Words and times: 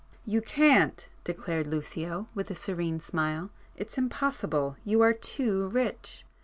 "You 0.25 0.41
can't!" 0.41 1.07
declared 1.23 1.67
Lucio 1.67 2.27
with 2.33 2.49
a 2.49 2.55
serene 2.55 2.99
smile—"It's 2.99 3.99
impossible. 3.99 4.75
You 4.83 5.01
are 5.03 5.13
too 5.13 5.69
rich. 5.69 6.25